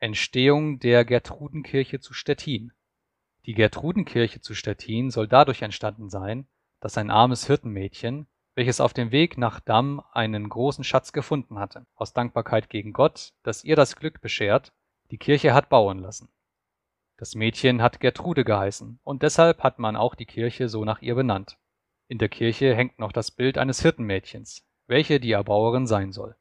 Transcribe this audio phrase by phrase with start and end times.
[0.00, 2.72] Entstehung der Gertrudenkirche zu Stettin
[3.46, 6.46] Die Gertrudenkirche zu Stettin soll dadurch entstanden sein,
[6.78, 11.84] dass ein armes Hirtenmädchen, welches auf dem Weg nach Damm einen großen Schatz gefunden hatte,
[11.96, 14.72] aus Dankbarkeit gegen Gott, dass ihr das Glück beschert,
[15.10, 16.28] die Kirche hat bauen lassen.
[17.16, 21.16] Das Mädchen hat Gertrude geheißen, und deshalb hat man auch die Kirche so nach ihr
[21.16, 21.58] benannt.
[22.06, 26.36] In der Kirche hängt noch das Bild eines Hirtenmädchens, welche die Erbauerin sein soll